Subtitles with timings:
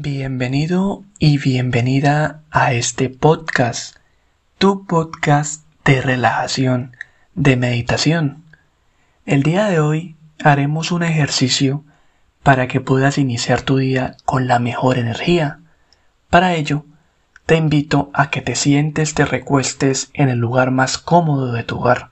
[0.00, 3.96] Bienvenido y bienvenida a este podcast,
[4.56, 6.92] tu podcast de relajación,
[7.34, 8.44] de meditación.
[9.26, 11.82] El día de hoy haremos un ejercicio
[12.44, 15.58] para que puedas iniciar tu día con la mejor energía.
[16.30, 16.84] Para ello,
[17.44, 21.80] te invito a que te sientes, te recuestes en el lugar más cómodo de tu
[21.80, 22.10] hogar.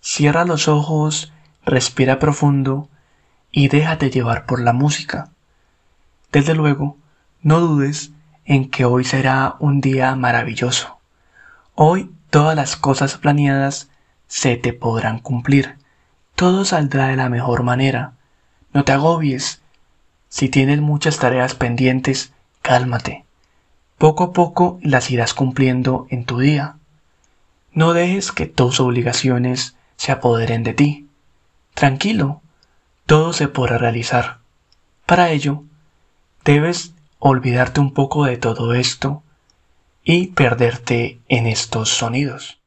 [0.00, 1.32] Cierra los ojos,
[1.64, 2.88] respira profundo
[3.50, 5.33] y déjate llevar por la música.
[6.34, 6.98] Desde luego,
[7.42, 8.10] no dudes
[8.44, 10.98] en que hoy será un día maravilloso.
[11.76, 13.88] Hoy todas las cosas planeadas
[14.26, 15.76] se te podrán cumplir.
[16.34, 18.14] Todo saldrá de la mejor manera.
[18.72, 19.62] No te agobies.
[20.28, 23.24] Si tienes muchas tareas pendientes, cálmate.
[23.96, 26.78] Poco a poco las irás cumpliendo en tu día.
[27.70, 31.08] No dejes que tus obligaciones se apoderen de ti.
[31.74, 32.42] Tranquilo,
[33.06, 34.38] todo se podrá realizar.
[35.06, 35.62] Para ello,
[36.44, 39.22] Debes olvidarte un poco de todo esto
[40.04, 42.58] y perderte en estos sonidos.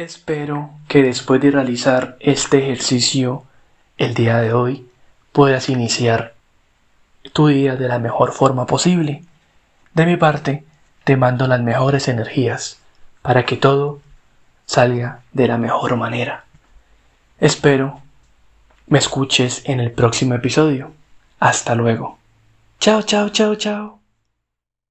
[0.00, 3.44] Espero que después de realizar este ejercicio
[3.98, 4.88] el día de hoy
[5.30, 6.32] puedas iniciar
[7.34, 9.24] tu día de la mejor forma posible.
[9.92, 10.64] De mi parte,
[11.04, 12.78] te mando las mejores energías
[13.20, 14.00] para que todo
[14.64, 16.46] salga de la mejor manera.
[17.38, 18.00] Espero
[18.86, 20.92] me escuches en el próximo episodio.
[21.40, 22.18] Hasta luego.
[22.78, 23.99] Chao, chao, chao, chao.